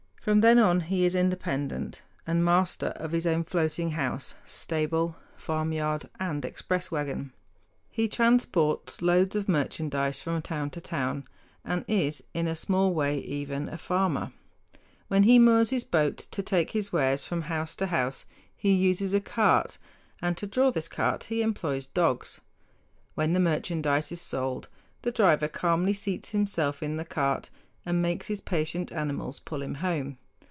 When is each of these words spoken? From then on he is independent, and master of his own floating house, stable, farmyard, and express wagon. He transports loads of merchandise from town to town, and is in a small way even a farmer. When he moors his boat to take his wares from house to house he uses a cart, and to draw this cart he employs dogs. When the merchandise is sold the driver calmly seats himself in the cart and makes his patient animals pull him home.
From 0.21 0.41
then 0.41 0.59
on 0.59 0.81
he 0.81 1.03
is 1.03 1.15
independent, 1.15 2.03
and 2.27 2.45
master 2.45 2.89
of 2.89 3.11
his 3.11 3.25
own 3.25 3.43
floating 3.43 3.93
house, 3.93 4.35
stable, 4.45 5.15
farmyard, 5.35 6.09
and 6.19 6.45
express 6.45 6.91
wagon. 6.91 7.33
He 7.89 8.07
transports 8.07 9.01
loads 9.01 9.35
of 9.35 9.49
merchandise 9.49 10.21
from 10.21 10.39
town 10.43 10.69
to 10.69 10.79
town, 10.79 11.27
and 11.65 11.83
is 11.87 12.21
in 12.35 12.47
a 12.47 12.55
small 12.55 12.93
way 12.93 13.17
even 13.17 13.67
a 13.67 13.79
farmer. 13.79 14.31
When 15.07 15.23
he 15.23 15.39
moors 15.39 15.71
his 15.71 15.83
boat 15.83 16.17
to 16.19 16.43
take 16.43 16.69
his 16.69 16.93
wares 16.93 17.23
from 17.25 17.41
house 17.49 17.75
to 17.77 17.87
house 17.87 18.23
he 18.55 18.73
uses 18.73 19.15
a 19.15 19.21
cart, 19.21 19.79
and 20.21 20.37
to 20.37 20.45
draw 20.45 20.69
this 20.69 20.87
cart 20.87 21.23
he 21.25 21.41
employs 21.41 21.87
dogs. 21.87 22.41
When 23.15 23.33
the 23.33 23.39
merchandise 23.39 24.11
is 24.11 24.21
sold 24.21 24.69
the 25.01 25.09
driver 25.11 25.47
calmly 25.47 25.93
seats 25.93 26.29
himself 26.29 26.83
in 26.83 26.97
the 26.97 27.05
cart 27.05 27.49
and 27.83 27.99
makes 27.99 28.27
his 28.27 28.39
patient 28.41 28.91
animals 28.91 29.39
pull 29.39 29.63
him 29.63 29.73
home. 29.73 30.15